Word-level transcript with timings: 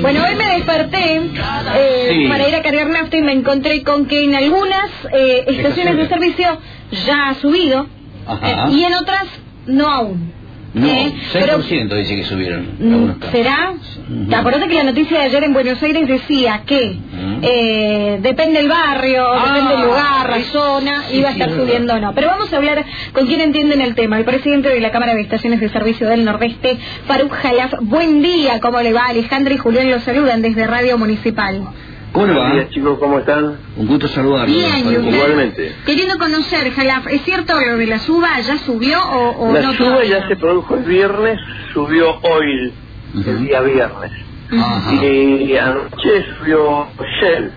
Bueno, 0.00 0.24
hoy 0.28 0.34
me 0.34 0.46
desperté 0.56 1.16
eh, 1.76 2.08
Sí. 2.10 2.28
para 2.28 2.48
ir 2.48 2.54
a 2.56 2.62
cargar 2.62 2.88
nafta 2.88 3.16
y 3.16 3.22
me 3.22 3.32
encontré 3.32 3.82
con 3.82 4.06
que 4.06 4.24
en 4.24 4.34
algunas 4.34 4.90
eh, 5.12 5.44
estaciones 5.46 5.96
de 5.96 6.08
servicio 6.08 6.58
ya 7.06 7.28
ha 7.28 7.34
subido 7.34 7.86
eh, 8.42 8.56
y 8.72 8.84
en 8.84 8.94
otras 8.94 9.24
no 9.66 9.88
aún. 9.88 10.32
No, 10.74 10.86
Eh, 10.86 11.12
6% 11.32 11.94
dice 11.96 12.16
que 12.16 12.24
subieron. 12.24 12.66
Mm. 12.78 13.30
¿Será? 13.30 13.72
Ujú. 13.72 14.28
¿Te 14.28 14.34
acuerdas 14.34 14.68
que 14.68 14.74
la 14.74 14.84
noticia 14.84 15.18
de 15.18 15.24
ayer 15.24 15.44
en 15.44 15.52
Buenos 15.52 15.82
Aires 15.82 16.08
decía 16.08 16.62
que 16.64 16.96
eh, 17.42 18.18
depende 18.22 18.58
del 18.60 18.68
barrio, 18.68 19.22
Ah, 19.30 19.52
depende 19.52 19.76
del 19.76 19.84
lugar, 19.86 20.30
la 20.30 20.40
zona, 20.44 21.02
sí, 21.08 21.18
iba 21.18 21.28
a 21.28 21.32
estar 21.32 21.50
subiendo 21.50 21.92
o 21.94 21.98
no? 21.98 22.14
Pero 22.14 22.28
vamos 22.28 22.50
a 22.52 22.56
hablar 22.56 22.84
con 23.12 23.26
quien 23.26 23.40
entiende 23.42 23.74
en 23.74 23.82
el 23.82 23.94
tema, 23.94 24.18
el 24.18 24.24
presidente 24.24 24.70
de 24.70 24.80
la 24.80 24.90
Cámara 24.90 25.14
de 25.14 25.20
Estaciones 25.20 25.60
de 25.60 25.68
Servicio 25.68 26.08
del 26.08 26.24
Nordeste, 26.24 26.78
Faruk 27.06 27.32
Jalaf. 27.32 27.74
Buen 27.82 28.22
día, 28.22 28.58
¿cómo 28.60 28.80
le 28.80 28.92
va? 28.94 29.06
Alejandra 29.08 29.52
y 29.54 29.58
Julián 29.58 29.90
los 29.90 30.02
saludan 30.04 30.40
desde 30.40 30.66
Radio 30.66 30.96
Municipal. 30.96 31.62
¿Cómo 32.12 32.26
le 32.26 32.32
va? 32.34 32.38
Buenos 32.40 32.56
días, 32.58 32.70
chicos, 32.70 32.98
¿cómo 32.98 33.18
están? 33.20 33.58
Un 33.76 33.86
gusto 33.86 34.06
saludarlo. 34.08 34.52
Bien, 34.54 35.04
Igualmente. 35.14 35.74
queriendo 35.86 36.18
conocer, 36.18 36.70
Jalaf, 36.72 37.06
¿es 37.08 37.22
cierto 37.22 37.54
lo 37.58 37.76
de 37.78 37.86
la 37.86 37.98
suba? 38.00 38.38
¿Ya 38.40 38.58
subió 38.58 38.98
o, 39.02 39.48
o 39.48 39.52
La 39.52 39.62
no? 39.62 39.72
suba 39.72 39.88
todavía? 39.92 40.20
ya 40.20 40.28
se 40.28 40.36
produjo 40.36 40.74
el 40.76 40.84
viernes, 40.84 41.40
subió 41.72 42.10
hoy, 42.22 42.72
el 43.26 43.44
día 43.46 43.60
viernes. 43.62 44.12
Y 45.02 45.56
anoche 45.56 46.24
subió 46.38 46.86
Shell. 47.20 47.52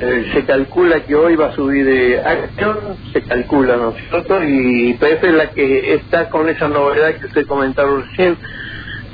Eh, 0.00 0.30
se 0.32 0.44
calcula 0.44 1.00
que 1.06 1.14
hoy 1.16 1.34
va 1.34 1.46
a 1.46 1.54
subir 1.56 1.88
eh, 1.88 2.20
Action, 2.24 2.76
se 3.12 3.20
calcula, 3.22 3.76
¿no 3.78 3.90
es 3.90 3.96
cierto? 4.08 4.44
Y 4.44 4.94
PF 4.94 5.26
es 5.26 5.34
la 5.34 5.50
que 5.50 5.94
está 5.94 6.28
con 6.28 6.48
esa 6.48 6.68
novedad 6.68 7.14
que 7.18 7.26
usted 7.26 7.46
comentaron 7.48 8.04
recién, 8.04 8.38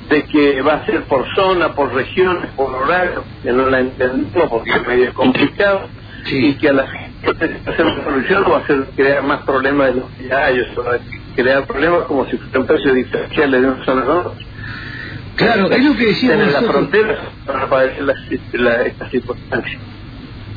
de 0.09 0.23
que 0.25 0.61
va 0.63 0.75
a 0.75 0.87
ser 0.87 1.05
por 1.05 1.25
zona, 1.35 1.73
por 1.75 1.93
regiones, 1.95 2.51
por 2.56 2.75
horario, 2.75 3.25
que 3.42 3.53
no 3.53 3.69
la 3.70 3.81
entendemos 3.81 4.48
porque 4.51 4.70
es 4.70 4.87
medio 4.87 5.15
complicado, 5.15 5.89
Sí. 6.25 6.47
y 6.48 6.55
que 6.55 6.70
a 6.70 6.73
la 6.73 6.87
gente 6.87 7.61
hacer 7.67 7.84
una 7.87 8.03
solución 8.05 8.45
va 8.51 8.59
a 8.59 8.67
ser 8.67 8.84
crear 8.97 9.23
más 9.23 9.43
problemas 9.43 9.89
de 9.89 10.01
los 10.01 10.11
que 10.12 10.28
ya 10.28 10.47
hay, 10.47 10.61
o 10.61 10.65
sea, 10.83 10.98
crear 11.37 11.67
problemas 11.67 12.05
como 12.05 12.25
si 12.27 12.37
fueran 12.39 12.67
precios 12.67 12.95
diferenciales 12.95 13.61
de 13.61 13.69
una 13.69 13.84
zona 13.84 14.03
a 14.03 14.15
otra. 14.20 14.33
Claro, 15.37 15.70
es 15.70 15.84
lo 15.84 15.97
que 15.97 16.06
decíamos 16.06 16.47
En 16.47 16.53
la 16.53 16.62
frontera 16.62 17.19
para 17.45 17.67
padecer 17.69 18.05
las, 18.05 18.17
la, 18.53 18.83
estas 18.83 19.11
circunstancias. 19.11 19.83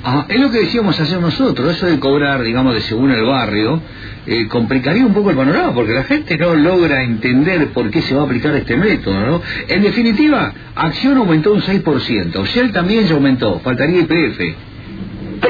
Ajá, 0.10 0.26
es 0.30 0.40
lo 0.40 0.50
que 0.52 0.60
decíamos 0.60 0.98
hacer 0.98 1.20
nosotros, 1.20 1.76
eso 1.76 1.86
de 1.86 2.00
cobrar, 2.00 2.42
digamos, 2.42 2.74
de 2.76 2.80
según 2.82 3.12
el 3.12 3.26
barrio, 3.26 3.82
eh, 4.26 4.48
complicaría 4.48 5.06
un 5.06 5.14
poco 5.14 5.32
el 5.32 5.36
panorama, 5.36 5.74
porque 5.74 5.92
la 5.92 6.04
gente 6.06 6.38
no 6.38 6.56
logra 6.56 7.04
entender 7.04 7.68
por 7.74 7.92
qué 7.92 8.02
se 8.02 8.16
va 8.16 8.22
a 8.22 8.26
aplicar 8.26 8.56
este 8.56 8.78
método, 8.78 9.20
¿no? 9.20 9.42
En 9.68 9.82
definitiva, 9.82 10.54
Acción 10.76 11.18
aumentó 11.18 11.52
un 11.52 11.62
6%, 11.62 12.46
Shell 12.46 12.72
también 12.72 13.06
ya 13.06 13.16
aumentó, 13.16 13.60
faltaría 13.60 14.00
IPF. 14.00 14.40
Y, 14.40 15.46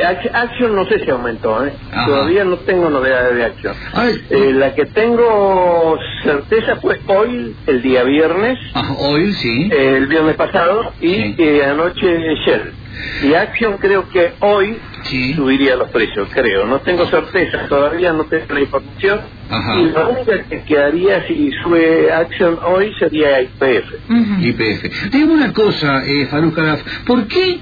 Ac- 0.00 0.30
Action 0.32 0.74
no 0.76 0.86
sé 0.86 1.00
si 1.04 1.10
aumentó, 1.10 1.66
¿eh? 1.66 1.72
Ajá. 1.92 2.06
todavía 2.06 2.44
no 2.44 2.58
tengo 2.58 2.88
novedades 2.88 3.34
de 3.34 3.44
Action. 3.44 3.74
Ahora, 3.94 4.10
Eh, 4.30 4.52
la 4.54 4.74
que 4.74 4.86
tengo 4.86 5.98
certeza 6.22 6.76
fue 6.76 7.00
hoy, 7.08 7.54
el 7.66 7.82
día 7.82 8.04
viernes, 8.04 8.58
ajá, 8.74 8.94
Oil, 9.00 9.34
sí. 9.34 9.68
eh, 9.72 9.94
el 9.98 10.06
viernes 10.06 10.36
pasado, 10.36 10.92
y 11.00 11.34
Sí. 11.36 11.60
anoche 11.68 12.06
Shell. 12.46 12.74
Y 13.22 13.34
Action 13.34 13.78
creo 13.78 14.08
que 14.08 14.32
hoy 14.40 14.78
Sí. 15.04 15.34
subiría 15.34 15.76
los 15.76 15.90
precios, 15.90 16.28
creo. 16.32 16.66
No 16.66 16.80
tengo 16.80 17.06
certeza, 17.06 17.66
todavía 17.68 18.12
no 18.12 18.24
tengo 18.24 18.46
la 18.54 18.60
información. 18.60 19.20
Ajá. 19.50 19.76
Y 19.80 19.84
la 19.90 20.08
única 20.08 20.42
que 20.44 20.62
quedaría 20.62 21.26
si 21.26 21.50
sube 21.62 22.12
Action 22.12 22.58
hoy 22.64 22.92
sería 22.98 23.42
IPF. 23.42 23.92
Ujú. 24.08 24.40
IPF. 24.40 25.10
Digo 25.10 25.32
una 25.32 25.52
cosa, 25.52 26.04
eh, 26.06 26.26
Faruk 26.26 26.58
¿por 27.06 27.26
qué 27.26 27.60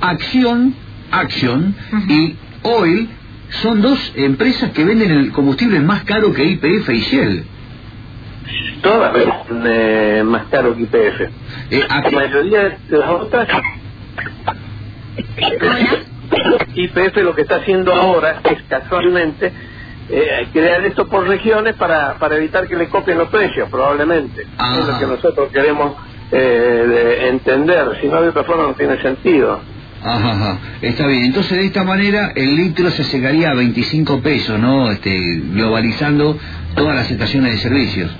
Acción, 0.00 0.74
Action 1.10 1.74
y 2.08 2.36
Oil 2.62 3.08
son 3.62 3.82
dos 3.82 4.12
empresas 4.16 4.70
que 4.72 4.84
venden 4.84 5.10
el 5.10 5.32
combustible 5.32 5.80
más 5.80 6.04
caro 6.04 6.32
que 6.32 6.44
IPF 6.44 6.88
y 6.92 7.00
Shell? 7.00 7.44
Todas 8.82 9.12
venden 9.12 9.62
eh, 9.66 10.22
más 10.24 10.44
caro 10.50 10.74
que 10.76 10.82
IPF. 10.82 11.20
Eh, 11.70 11.84
La 11.88 12.10
mayoría 12.10 12.78
de 12.88 12.98
las 12.98 13.10
otras, 13.10 13.48
IPF 16.74 17.16
lo 17.18 17.34
que 17.34 17.42
está 17.42 17.56
haciendo 17.56 17.92
ahora 17.92 18.40
es 18.44 18.62
casualmente 18.68 19.52
eh, 20.08 20.48
crear 20.52 20.84
esto 20.84 21.06
por 21.08 21.26
regiones 21.26 21.74
para, 21.76 22.18
para 22.18 22.36
evitar 22.36 22.66
que 22.68 22.76
le 22.76 22.88
copien 22.88 23.18
los 23.18 23.28
precios, 23.28 23.68
probablemente. 23.70 24.46
Ah. 24.58 24.76
Es 24.78 24.86
lo 24.86 24.98
que 24.98 25.06
nosotros 25.06 25.50
queremos 25.52 25.94
eh, 26.30 26.36
de 26.36 27.28
entender, 27.28 27.98
si 28.00 28.08
no 28.08 28.22
de 28.22 28.28
otra 28.28 28.44
forma 28.44 28.64
no 28.64 28.74
tiene 28.74 29.00
sentido. 29.00 29.60
Ajá, 30.02 30.32
ajá. 30.32 30.58
Está 30.80 31.06
bien. 31.06 31.26
Entonces, 31.26 31.56
de 31.56 31.66
esta 31.66 31.84
manera, 31.84 32.32
el 32.34 32.56
litro 32.56 32.90
se 32.90 33.04
secaría 33.04 33.50
a 33.50 33.54
25 33.54 34.20
pesos, 34.20 34.58
¿no? 34.58 34.90
Este, 34.90 35.16
globalizando 35.52 36.36
todas 36.74 36.96
las 36.96 37.10
estaciones 37.10 37.52
de 37.52 37.58
servicios. 37.58 38.10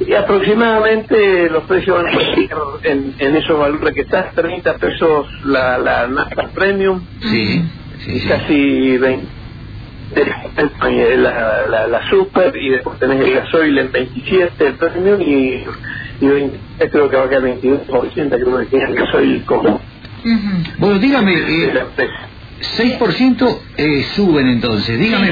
Y 0.00 0.14
aproximadamente 0.14 1.48
los 1.50 1.64
precios 1.64 1.96
van 1.96 2.06
a 2.06 2.10
estar 2.10 2.56
en, 2.84 3.14
en 3.18 3.36
esos 3.36 3.58
valores 3.58 3.94
que 3.94 4.00
están, 4.02 4.26
30 4.34 4.76
pesos 4.78 5.26
la, 5.44 5.78
la 5.78 6.06
nafta 6.08 6.50
premium 6.52 7.00
Sí, 7.20 7.62
sí, 7.98 8.10
y 8.12 8.20
sí. 8.20 8.28
casi 8.28 8.98
20 8.98 9.26
eh, 10.16 11.16
la, 11.16 11.66
la, 11.68 11.86
la 11.88 12.10
super 12.10 12.54
y 12.56 12.70
después 12.70 12.98
tenés 13.00 13.20
el 13.20 13.34
gasoil 13.34 13.78
en 13.78 13.90
27 13.90 14.66
el 14.66 14.76
premium 14.76 15.20
y, 15.20 15.64
y 16.20 16.26
20, 16.28 16.60
creo 16.90 17.08
que 17.10 17.16
va 17.16 17.24
a 17.24 17.28
quedar 17.28 17.42
22 17.42 17.80
por 17.88 18.06
80 18.06 18.36
creo 18.36 18.58
que 18.58 18.66
tiene 18.66 18.84
el 18.90 18.94
gasoil 18.96 19.44
común 19.44 19.80
Ujú. 20.24 20.62
Bueno, 20.78 20.98
dígame, 21.00 21.34
eh, 21.34 21.64
empresa. 21.78 22.28
6% 22.78 23.60
eh, 23.76 24.02
suben 24.16 24.46
entonces. 24.48 24.98
Dígame, 24.98 25.30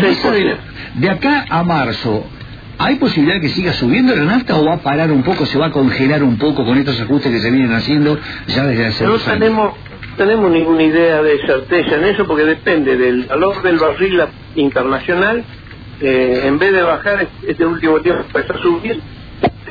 de 0.97 1.09
acá 1.11 1.47
a 1.49 1.63
marzo, 1.63 2.29
¿hay 2.79 2.97
posibilidad 2.97 3.41
que 3.41 3.49
siga 3.49 3.73
subiendo 3.73 4.15
la 4.17 4.25
nafta 4.25 4.57
o 4.57 4.65
va 4.65 4.75
a 4.75 4.79
parar 4.79 5.11
un 5.13 5.23
poco, 5.23 5.47
se 5.47 5.59
va 5.59 5.67
a 5.67 5.71
congelar 5.71 6.23
un 6.23 6.39
poco 6.39 6.65
con 6.65 6.77
estos 6.79 7.01
ajustes 7.01 7.31
que 7.33 7.39
se 7.41 7.51
vienen 7.51 7.73
haciendo 7.73 8.19
ya 8.49 8.65
desde 8.65 8.87
hace 8.87 9.07
no 9.07 9.19
tenemos 9.19 9.75
tenemos 10.17 10.51
ninguna 10.51 10.83
idea 10.83 11.23
de 11.23 11.39
certeza 11.47 11.95
en 11.97 12.05
eso 12.05 12.27
porque 12.27 12.45
depende 12.45 12.97
del 12.97 13.25
valor 13.25 13.63
del 13.63 13.79
barril 13.79 14.21
internacional. 14.57 15.45
Eh, 16.01 16.43
en 16.47 16.59
vez 16.59 16.73
de 16.73 16.83
bajar 16.83 17.23
es- 17.23 17.49
este 17.49 17.65
último 17.65 18.01
tiempo 18.01 18.23
empezó 18.27 18.53
a 18.55 18.59
subir. 18.63 19.01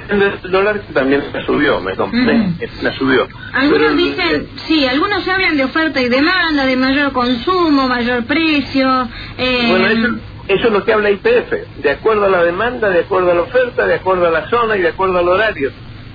El 0.09 0.51
dólar 0.51 0.81
también 0.93 1.23
la 1.33 1.45
subió 1.45 1.79
me 1.79 1.95
compré 1.95 2.37
la 2.81 2.91
subió. 2.93 3.27
Algunos 3.53 3.81
Pero 3.81 3.95
dicen, 3.95 4.47
sí, 4.67 4.85
algunos 4.85 5.25
hablan 5.27 5.55
de 5.57 5.63
oferta 5.65 6.01
y 6.01 6.09
demanda, 6.09 6.65
de 6.65 6.75
mayor 6.75 7.11
consumo, 7.13 7.87
mayor 7.87 8.25
precio. 8.25 9.07
Eh, 9.37 9.67
Bueno, 9.69 9.87
eso, 9.87 10.07
eso 10.47 10.67
es 10.67 10.73
lo 10.73 10.83
que 10.83 10.93
habla 10.93 11.11
IPF, 11.11 11.51
de 11.75 11.91
acuerdo 11.91 12.25
a 12.25 12.29
la 12.29 12.43
demanda, 12.43 12.89
de 12.89 13.01
acuerdo 13.01 13.31
a 13.31 13.35
la 13.35 13.41
oferta, 13.43 13.87
de 13.87 13.95
acuerdo 13.95 14.27
a 14.27 14.31
la 14.31 14.47
zona 14.49 14.77
y 14.77 14.81
de 14.81 14.89
acuerdo 14.89 15.19
al 15.19 15.29
horario. 15.29 15.71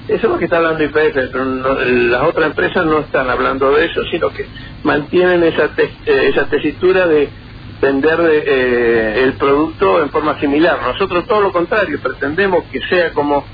Eso 0.09 0.27
es 0.27 0.33
lo 0.33 0.39
que 0.39 0.45
está 0.47 0.59
hablando 0.59 0.85
IPF, 0.85 1.15
pero 1.33 1.45
no- 1.47 1.75
las 2.11 2.23
otras 2.25 2.47
empresas 2.49 2.85
no 2.87 3.01
están 3.01 3.31
hablando 3.31 3.73
de 3.73 3.87
eso, 3.87 4.01
sino 4.11 4.31
que 4.31 4.45
mantienen 4.83 5.45
esa, 5.45 5.69
te- 5.75 5.85
eh, 6.07 6.29
esa 6.31 6.49
tesitura 6.49 7.07
de 7.09 7.33
vender 7.81 8.21
eh, 8.47 9.23
el 9.25 9.37
producto 9.37 10.03
en 10.03 10.11
forma 10.11 10.39
similar. 10.41 10.81
Nosotros 10.83 11.25
todo 11.27 11.43
lo 11.43 11.53
contrario, 11.53 11.99
pretendemos 12.03 12.61
que 12.71 12.81
sea 12.97 13.13
como 13.13 13.49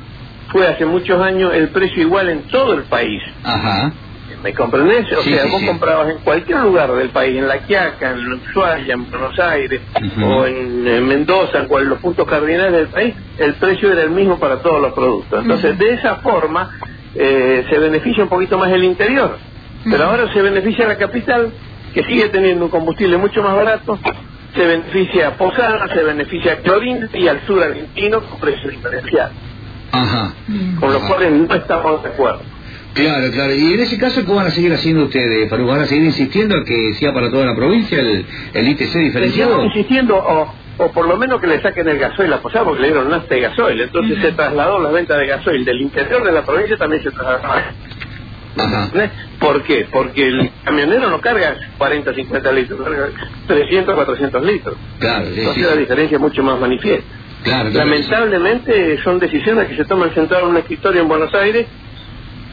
fue 0.48 0.66
hace 0.68 0.86
muchos 0.86 1.20
años 1.22 1.54
el 1.54 1.70
precio 1.72 2.02
igual 2.02 2.28
en 2.30 2.46
todo 2.46 2.74
el 2.74 2.86
país. 2.86 3.22
Ajá. 3.44 3.94
¿Me 4.42 4.52
comprendés? 4.54 5.06
O 5.12 5.22
Sí, 5.22 5.30
sea, 5.34 5.44
sí, 5.44 5.50
vos 5.50 5.60
sí. 5.60 5.66
comprabas 5.66 6.10
en 6.10 6.18
cualquier 6.18 6.58
lugar 6.60 6.92
del 6.92 7.10
país, 7.10 7.36
en 7.38 7.46
La 7.46 7.58
Quiaca, 7.58 8.10
en 8.10 8.32
Ushuaia, 8.32 8.94
en 8.94 9.08
Buenos 9.08 9.38
Aires, 9.38 9.80
o 10.20 10.46
en, 10.46 10.86
en 10.86 11.06
Mendoza, 11.06 11.58
en 11.60 11.66
cual, 11.68 11.84
los 11.86 12.00
puntos 12.00 12.26
cardinales 12.26 12.72
del 12.72 12.88
país, 12.88 13.14
el 13.38 13.54
precio 13.54 13.92
era 13.92 14.02
el 14.02 14.10
mismo 14.10 14.38
para 14.40 14.56
todos 14.56 14.80
los 14.80 14.92
productos. 14.94 15.42
Entonces, 15.42 15.78
de 15.78 15.92
esa 15.94 16.16
forma, 16.16 16.70
eh, 17.14 17.64
se 17.70 17.78
beneficia 17.78 18.24
un 18.24 18.28
poquito 18.30 18.58
más 18.58 18.70
el 18.72 18.82
interior. 18.84 19.38
Pero 19.84 20.04
ahora 20.04 20.32
se 20.32 20.42
beneficia 20.42 20.86
la 20.88 20.96
capital, 20.96 21.52
que 21.94 22.02
sigue 22.04 22.28
teniendo 22.30 22.64
un 22.64 22.70
combustible 22.70 23.18
mucho 23.18 23.42
más 23.42 23.54
barato, 23.54 23.98
se 24.54 24.66
beneficia 24.66 25.28
a 25.28 25.30
Posada, 25.36 25.86
se 25.94 26.02
beneficia 26.02 26.54
a 26.54 26.56
Clorín 26.56 27.08
y 27.14 27.28
al 27.28 27.40
sur 27.46 27.62
argentino 27.62 28.20
con 28.22 28.40
precio 28.40 28.70
diferencial. 28.70 29.30
Con 30.80 30.92
lo 30.92 30.98
Ajá. 30.98 31.06
cual 31.08 31.46
no 31.48 31.54
estamos 31.54 32.02
de 32.02 32.08
acuerdo. 32.08 32.40
Claro, 32.94 33.30
claro. 33.30 33.54
Y 33.54 33.72
en 33.72 33.80
ese 33.80 33.98
caso, 33.98 34.24
¿qué 34.24 34.32
van 34.32 34.46
a 34.46 34.50
seguir 34.50 34.72
haciendo 34.72 35.04
ustedes, 35.04 35.48
Faruk? 35.48 35.68
¿Van 35.68 35.80
a 35.80 35.86
seguir 35.86 36.04
insistiendo 36.04 36.56
a 36.56 36.64
que 36.64 36.92
sea 36.94 37.12
para 37.14 37.30
toda 37.30 37.46
la 37.46 37.54
provincia 37.54 37.98
el, 37.98 38.26
el 38.52 38.68
ITC 38.68 38.94
diferenciado? 38.94 39.64
Insistiendo, 39.64 40.16
o, 40.16 40.54
o 40.78 40.92
por 40.92 41.08
lo 41.08 41.16
menos 41.16 41.40
que 41.40 41.46
le 41.46 41.60
saquen 41.62 41.88
el 41.88 41.98
gasoil 41.98 42.32
a 42.32 42.40
Posada, 42.40 42.64
porque 42.64 42.82
le 42.82 42.88
dieron 42.88 43.10
nafta 43.10 43.36
y 43.36 43.40
gasoil. 43.40 43.80
Entonces 43.80 44.18
se 44.20 44.32
trasladó 44.32 44.78
la 44.80 44.90
venta 44.90 45.16
de 45.16 45.26
gasoil 45.26 45.64
del 45.64 45.80
interior 45.80 46.24
de 46.24 46.32
la 46.32 46.42
provincia, 46.44 46.76
también 46.76 47.02
se 47.02 47.10
trasladó. 47.10 47.42
Ajá. 48.58 48.90
¿Eh? 48.94 49.10
¿Por 49.40 49.62
qué? 49.62 49.86
Porque 49.90 50.28
el 50.28 50.50
camionero 50.62 51.08
no 51.08 51.20
carga 51.22 51.56
40, 51.78 52.14
50 52.14 52.52
litros, 52.52 52.80
carga 52.82 53.08
300, 53.46 53.94
400 53.94 54.44
litros. 54.44 54.76
Claro, 54.98 55.24
sí, 55.24 55.38
Entonces 55.38 55.62
sí, 55.62 55.70
la 55.70 55.76
diferencia 55.76 56.16
es 56.16 56.20
mucho 56.20 56.42
más 56.42 56.60
manifiesta. 56.60 57.04
Claro, 57.44 57.70
claro. 57.70 57.88
Lamentablemente 57.88 59.02
son 59.02 59.18
decisiones 59.18 59.68
que 59.68 59.76
se 59.76 59.84
toman 59.86 60.14
sentadas 60.14 60.44
en 60.44 60.50
un 60.50 60.56
escritorio 60.58 61.00
en 61.00 61.08
Buenos 61.08 61.34
Aires 61.34 61.66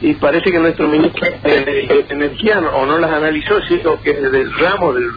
y 0.00 0.14
parece 0.14 0.50
que 0.50 0.58
nuestro 0.58 0.88
ministro 0.88 1.28
de 1.42 2.04
Energía 2.08 2.58
o 2.60 2.86
no 2.86 2.98
las 2.98 3.12
analizó, 3.12 3.60
sino 3.68 4.00
que 4.02 4.10
es 4.10 4.32
del 4.32 4.52
ramo 4.54 4.94
del 4.94 5.08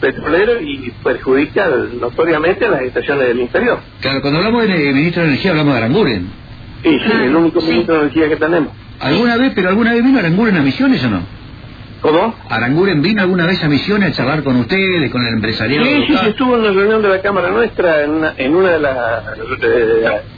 petrolero 0.00 0.60
y 0.60 0.92
perjudica 1.02 1.68
notoriamente 2.00 2.66
a 2.66 2.70
las 2.70 2.82
estaciones 2.82 3.28
del 3.28 3.40
interior. 3.40 3.78
Claro, 4.00 4.20
cuando 4.20 4.38
hablamos 4.38 4.68
de 4.68 4.92
ministro 4.92 5.22
de 5.22 5.28
Energía 5.28 5.52
hablamos 5.52 5.72
de 5.72 5.78
Aranguren. 5.78 6.30
Sí, 6.82 6.98
sí, 6.98 7.12
el 7.12 7.34
único 7.34 7.60
ministro 7.62 7.94
de 7.94 8.00
Energía 8.02 8.28
que 8.28 8.36
tenemos. 8.36 8.72
¿Alguna 9.00 9.36
vez, 9.36 9.52
pero 9.54 9.68
alguna 9.70 9.92
vez 9.92 10.04
vino 10.04 10.18
Aranguren 10.18 10.56
a 10.56 10.62
Misiones 10.62 11.02
o 11.04 11.10
no? 11.10 11.35
¿Cómo? 12.00 12.34
¿Aranguren 12.50 13.02
vino 13.02 13.22
alguna 13.22 13.46
vez 13.46 13.62
a 13.64 13.68
Misiones 13.68 14.10
a 14.10 14.12
charlar 14.12 14.42
con 14.42 14.56
ustedes, 14.56 15.10
con 15.10 15.26
el 15.26 15.34
empresariado? 15.34 15.84
Sí, 15.84 16.04
sí, 16.06 16.16
estuvo 16.28 16.56
en 16.56 16.64
la 16.64 16.70
reunión 16.70 17.02
de 17.02 17.08
la 17.08 17.22
Cámara 17.22 17.50
nuestra, 17.50 18.02
en 18.02 18.10
una, 18.10 18.34
en 18.36 18.54
una 18.54 18.70
de 18.70 18.78
las 18.78 19.24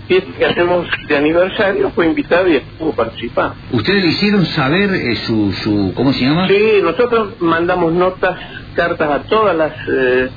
fiestas 0.07 0.35
que 0.37 0.45
hacemos 0.47 0.87
de 1.09 1.17
aniversario, 1.17 1.91
fue 1.91 2.07
invitado 2.07 2.49
y 2.49 2.57
estuvo 2.57 2.93
participando. 2.93 3.57
¿Ustedes 3.73 4.03
le 4.03 4.09
hicieron 4.11 4.47
saber 4.47 4.91
eh, 4.95 5.17
su, 5.17 5.53
su, 5.53 5.93
¿cómo 5.95 6.13
se 6.13 6.25
llama? 6.25 6.49
Sí, 6.49 6.81
nosotros 6.83 7.41
mandamos 7.41 7.93
notas, 7.93 8.39
cartas 8.75 9.11
a 9.11 9.23
todas 9.25 9.57
las 9.57 9.73
eh, 9.91 10.31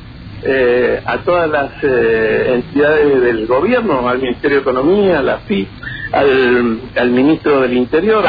eh, 0.43 1.01
a 1.05 1.19
todas 1.19 1.47
las 1.49 1.71
eh, 1.83 2.53
entidades 2.55 3.21
del 3.21 3.45
gobierno, 3.45 4.09
al 4.09 4.19
Ministerio 4.19 4.57
de 4.57 4.61
Economía, 4.61 5.19
a 5.19 5.21
la 5.21 5.37
FIP, 5.39 5.69
al, 6.11 6.79
al 6.97 7.09
ministro 7.11 7.61
del 7.61 7.73
Interior, 7.77 8.23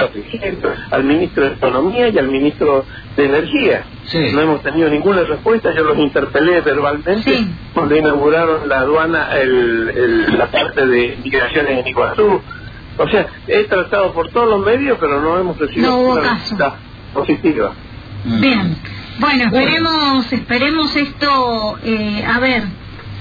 al, 0.90 1.04
ministro 1.04 1.44
de 1.48 1.54
Economía 1.54 2.08
y 2.08 2.18
al 2.18 2.28
ministro 2.28 2.84
de 3.16 3.24
Energía. 3.26 3.84
Sí. 4.06 4.18
No 4.32 4.40
hemos 4.40 4.62
tenido 4.62 4.88
ninguna 4.88 5.22
respuesta, 5.22 5.74
yo 5.74 5.84
los 5.84 5.98
interpelé 5.98 6.60
verbalmente 6.60 7.22
Sí. 7.36 7.48
cuando 7.74 7.96
inauguraron 7.96 8.68
la 8.68 8.80
aduana, 8.80 9.36
el, 9.38 9.88
el- 9.94 10.38
la 10.38 10.46
parte 10.50 10.86
de 10.86 11.18
migraciones 11.22 11.78
en 11.80 11.86
Iguazú. 11.88 12.40
O 12.98 13.08
sea, 13.08 13.26
he 13.48 13.64
tratado 13.64 14.12
por 14.12 14.28
todos 14.30 14.48
los 14.48 14.64
medios, 14.66 14.98
pero 15.00 15.20
no 15.20 15.38
hemos 15.38 15.58
recibido 15.58 15.90
No 15.90 15.98
hubo 16.00 16.14
caso. 16.16 16.28
respuesta 16.30 16.74
positiva. 17.14 17.72
Mm. 18.24 18.40
Bien. 18.40 18.76
Bueno, 19.18 19.44
Bueno. 19.50 19.58
esperemos, 19.58 20.32
esperemos 20.32 20.96
esto, 20.96 21.78
eh, 21.84 22.24
a 22.26 22.38
ver, 22.38 22.62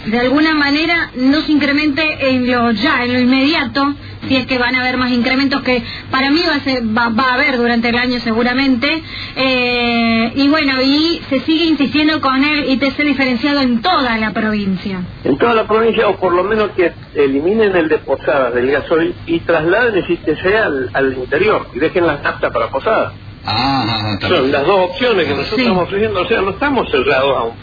de 0.06 0.20
alguna 0.20 0.54
manera 0.56 1.12
no 1.16 1.42
se 1.42 1.52
incremente 1.52 2.30
en 2.30 2.50
lo 2.52 2.72
ya, 2.72 3.04
en 3.04 3.14
lo 3.14 3.20
inmediato, 3.20 3.94
si 4.28 4.36
es 4.36 4.46
que 4.46 4.58
van 4.58 4.76
a 4.76 4.82
haber 4.82 4.98
más 4.98 5.12
incrementos 5.12 5.62
que 5.64 5.84
para 6.12 6.30
mí 6.32 6.42
va 6.48 6.56
a, 6.56 6.60
ser, 6.60 6.84
va, 6.96 7.10
va 7.10 7.32
a 7.32 7.34
haber 7.36 7.58
durante 7.58 7.90
el 7.90 7.96
año 7.98 8.20
seguramente. 8.20 9.02
Eh, 9.36 10.32
y 10.36 10.48
bueno, 10.50 10.82
y 10.82 11.22
se 11.30 11.40
sigue 11.42 11.66
insistiendo 11.66 12.22
con 12.22 12.44
el 12.44 12.70
ITC 12.70 12.98
diferenciado 13.04 13.62
en 13.62 13.82
toda 13.82 14.18
la 14.18 14.32
provincia. 14.32 15.02
En 15.24 15.38
toda 15.38 15.54
la 15.56 15.68
provincia, 15.68 16.08
o 16.08 16.18
por 16.18 16.34
lo 16.34 16.44
menos 16.44 16.72
que 16.72 16.92
eliminen 17.16 17.76
el 17.76 17.88
de 17.90 17.98
Posadas 18.00 18.54
del 18.54 18.70
gasoil 18.72 19.14
y 19.26 19.40
trasladen 19.40 19.96
el 19.96 20.12
ITC 20.12 20.46
al, 20.56 20.90
al 20.94 21.14
interior 21.18 21.68
y 21.74 21.80
dejen 21.80 22.06
las 22.06 22.22
naftas 22.22 22.52
para 22.52 22.70
Posadas. 22.70 23.14
Ah, 23.46 24.18
Son 24.22 24.52
las 24.52 24.66
dos 24.68 24.90
opciones 24.92 25.26
que 25.26 25.32
nosotros 25.32 25.56
Sí. 25.56 25.62
estamos 25.62 25.84
ofreciendo. 25.84 26.22
O 26.22 26.28
sea, 26.28 26.42
no 26.42 26.52
estamos 26.52 26.92
cerrados 26.92 27.38
a 27.38 27.44
un, 27.44 27.54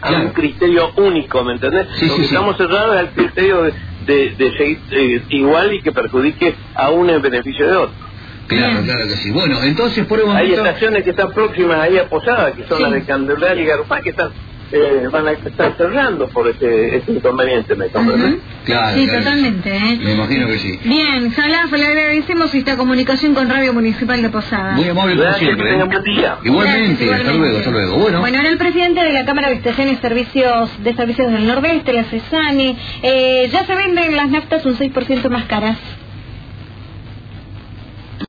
a 0.00 0.08
Claro. 0.08 0.24
un 0.26 0.32
criterio 0.32 0.90
único, 0.96 1.42
¿me 1.42 1.54
entendés? 1.54 1.88
Sí, 1.98 2.06
Lo 2.06 2.14
sí, 2.14 2.20
que 2.22 2.28
sí. 2.28 2.34
estamos 2.34 2.56
cerrados 2.56 2.94
es 2.94 3.00
al 3.00 3.10
criterio 3.10 3.62
de, 3.62 3.72
de, 4.06 4.34
de 4.36 4.52
seguir 4.56 4.78
eh, 4.90 5.22
igual 5.30 5.72
y 5.74 5.80
que 5.80 5.92
perjudique 5.92 6.54
a 6.74 6.90
uno 6.90 7.12
en 7.12 7.22
beneficio 7.22 7.66
de 7.68 7.76
otro. 7.76 7.96
Claro, 8.46 8.72
Bien. 8.74 8.84
claro 8.84 9.08
que 9.08 9.16
sí. 9.16 9.30
Bueno, 9.30 9.62
entonces 9.62 10.06
por 10.06 10.20
el 10.20 10.28
Hay 10.30 10.52
estaciones 10.52 11.02
que 11.02 11.10
están 11.10 11.28
próximas 11.34 11.78
ahí 11.80 11.96
a 11.98 12.08
Posadas, 12.08 12.52
que 12.54 12.64
son 12.66 12.76
Sí. 12.78 12.82
las 12.82 12.92
de 12.92 13.04
Candelaria 13.06 13.62
y 13.62 13.66
Garupá, 13.66 14.00
que 14.02 14.10
están, 14.10 14.28
eh, 14.72 15.08
van 15.10 15.28
a 15.28 15.32
estar 15.32 15.74
cerrando 15.76 16.28
por 16.28 16.48
este, 16.48 16.96
este 16.96 17.12
inconveniente, 17.12 17.74
¿me 17.74 17.88
comprendes? 17.88 18.32
Ujú. 18.34 18.40
Claro, 18.64 18.96
sí, 18.98 19.04
claro. 19.06 19.18
totalmente. 19.24 19.76
¿eh? 19.76 19.98
Me 20.02 20.12
imagino 20.14 20.46
que 20.46 20.58
sí. 20.58 20.78
Bien, 20.84 21.32
Salaf, 21.32 21.70
le 21.72 21.86
agradecemos 21.86 22.54
esta 22.54 22.76
comunicación 22.76 23.34
con 23.34 23.48
Radio 23.48 23.72
Municipal 23.74 24.20
de 24.22 24.30
Posadas. 24.30 24.76
Muy 24.76 24.88
amable 24.88 25.12
como 25.14 25.22
Gracias, 25.24 25.38
siempre. 25.40 25.64
que 25.66 25.70
¿eh? 25.70 25.72
tengan 25.72 25.88
buen 25.88 26.02
día. 26.02 26.36
Igualmente, 26.44 27.04
Gracias, 27.06 27.26
hasta 27.28 27.38
luego, 27.38 27.58
hasta 27.58 27.70
luego. 27.70 27.98
Bueno, 27.98 28.20
Bueno, 28.20 28.40
era 28.40 28.48
el 28.48 28.58
presidente 28.58 29.04
de 29.04 29.12
la 29.12 29.24
Cámara 29.24 29.48
de 29.48 29.54
Estación 29.56 29.88
y 29.90 29.96
Servicios 29.96 30.70
de 30.82 30.94
Servicios 30.94 31.30
del 31.30 31.46
Nordeste, 31.46 31.92
la 31.92 32.04
CESANI. 32.04 32.76
Eh, 33.02 33.48
ya 33.52 33.64
se 33.66 33.74
venden 33.74 34.16
las 34.16 34.30
naftas 34.30 34.64
un 34.66 34.76
6% 34.76 35.28
más 35.30 35.44
caras. 35.44 35.76